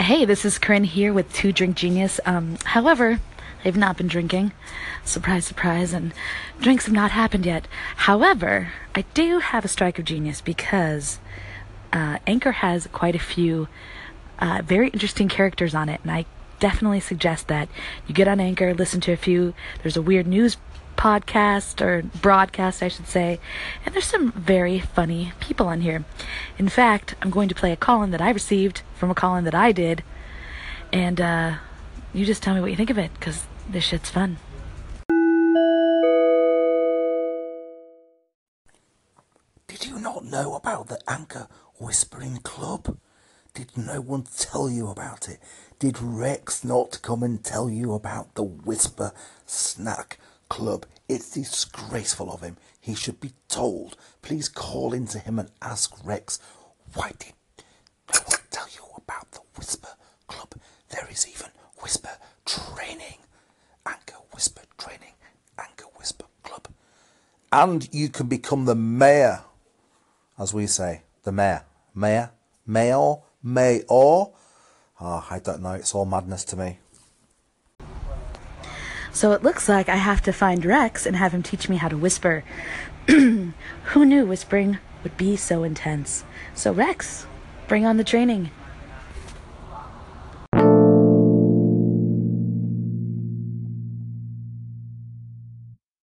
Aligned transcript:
Hey, 0.00 0.24
this 0.24 0.46
is 0.46 0.58
Corinne 0.58 0.84
here 0.84 1.12
with 1.12 1.30
Two 1.30 1.52
Drink 1.52 1.76
Genius. 1.76 2.20
Um, 2.24 2.56
however, 2.64 3.20
I've 3.66 3.76
not 3.76 3.98
been 3.98 4.08
drinking. 4.08 4.52
Surprise, 5.04 5.44
surprise, 5.44 5.92
and 5.92 6.14
drinks 6.58 6.86
have 6.86 6.94
not 6.94 7.10
happened 7.10 7.44
yet. 7.44 7.68
However, 7.96 8.72
I 8.94 9.02
do 9.12 9.40
have 9.40 9.62
a 9.62 9.68
strike 9.68 9.98
of 9.98 10.06
genius 10.06 10.40
because 10.40 11.20
uh, 11.92 12.16
Anchor 12.26 12.52
has 12.52 12.86
quite 12.86 13.14
a 13.14 13.18
few 13.18 13.68
uh, 14.38 14.62
very 14.64 14.88
interesting 14.88 15.28
characters 15.28 15.74
on 15.74 15.90
it, 15.90 16.00
and 16.02 16.10
I 16.10 16.24
definitely 16.60 17.00
suggest 17.00 17.48
that 17.48 17.68
you 18.06 18.14
get 18.14 18.26
on 18.26 18.40
Anchor, 18.40 18.72
listen 18.72 19.02
to 19.02 19.12
a 19.12 19.18
few. 19.18 19.52
There's 19.82 19.98
a 19.98 20.02
weird 20.02 20.26
news 20.26 20.56
podcast 20.96 21.82
or 21.82 22.04
broadcast, 22.22 22.82
I 22.82 22.88
should 22.88 23.06
say, 23.06 23.38
and 23.84 23.94
there's 23.94 24.06
some 24.06 24.32
very 24.32 24.80
funny 24.80 25.34
people 25.40 25.68
on 25.68 25.82
here. 25.82 26.06
In 26.56 26.70
fact, 26.70 27.16
I'm 27.20 27.28
going 27.28 27.50
to 27.50 27.54
play 27.54 27.70
a 27.70 27.76
call 27.76 28.02
in 28.02 28.12
that 28.12 28.22
I 28.22 28.30
received 28.30 28.80
from 29.00 29.10
a 29.10 29.14
call 29.14 29.34
in 29.36 29.44
that 29.44 29.54
I 29.54 29.72
did, 29.72 30.04
and 30.92 31.20
uh, 31.20 31.54
you 32.12 32.26
just 32.26 32.42
tell 32.42 32.54
me 32.54 32.60
what 32.60 32.70
you 32.70 32.76
think 32.76 32.90
of 32.90 32.98
it 32.98 33.10
because 33.14 33.46
this 33.68 33.82
shit's 33.82 34.10
fun. 34.10 34.36
Did 39.66 39.86
you 39.86 39.98
not 39.98 40.24
know 40.24 40.54
about 40.54 40.88
the 40.88 41.00
Anchor 41.08 41.48
Whispering 41.78 42.36
Club? 42.38 42.98
Did 43.54 43.76
no 43.76 44.00
one 44.00 44.26
tell 44.36 44.68
you 44.70 44.88
about 44.88 45.28
it? 45.28 45.40
Did 45.78 45.98
Rex 46.00 46.62
not 46.62 47.00
come 47.02 47.22
and 47.22 47.42
tell 47.42 47.70
you 47.70 47.94
about 47.94 48.34
the 48.34 48.42
Whisper 48.44 49.12
Snack 49.46 50.18
Club? 50.50 50.84
It's 51.08 51.30
disgraceful 51.32 52.30
of 52.32 52.42
him. 52.42 52.58
He 52.80 52.94
should 52.94 53.18
be 53.18 53.32
told. 53.48 53.96
Please 54.22 54.48
call 54.48 54.92
into 54.92 55.18
him 55.18 55.38
and 55.38 55.50
ask 55.62 55.94
Rex 56.04 56.38
why 56.94 57.12
did 57.18 57.32
no 58.12 58.20
one 58.26 58.40
tell 58.50 58.66
you 58.74 58.82
about 58.96 59.30
the 59.32 59.40
Whisper 59.56 59.88
Club? 60.26 60.54
There 60.90 61.06
even 61.28 61.48
Whisper 61.82 62.16
Training. 62.44 63.18
Anchor 63.86 64.18
Whisper 64.32 64.62
Training. 64.78 65.14
Anchor 65.58 65.86
Whisper 65.96 66.26
Club. 66.42 66.68
And 67.52 67.88
you 67.92 68.08
can 68.08 68.26
become 68.26 68.64
the 68.64 68.74
mayor 68.74 69.40
as 70.40 70.54
we 70.54 70.66
say, 70.66 71.02
the 71.24 71.30
mayor, 71.30 71.64
mayor, 71.94 72.30
mayor, 72.66 73.16
mayor. 73.42 73.84
Oh, 73.90 74.32
I 74.98 75.38
don't 75.44 75.60
know. 75.60 75.72
It's 75.72 75.94
all 75.94 76.06
madness 76.06 76.44
to 76.46 76.56
me. 76.56 76.78
So 79.12 79.32
it 79.32 79.42
looks 79.42 79.68
like 79.68 79.90
I 79.90 79.96
have 79.96 80.22
to 80.22 80.32
find 80.32 80.64
Rex 80.64 81.04
and 81.04 81.14
have 81.16 81.32
him 81.32 81.42
teach 81.42 81.68
me 81.68 81.76
how 81.76 81.88
to 81.88 81.96
whisper. 81.96 82.42
Who 83.08 83.52
knew 83.94 84.24
whispering 84.24 84.78
would 85.02 85.16
be 85.18 85.36
so 85.36 85.62
intense? 85.62 86.24
So, 86.54 86.72
Rex, 86.72 87.26
bring 87.68 87.84
on 87.84 87.98
the 87.98 88.04
training. 88.04 88.50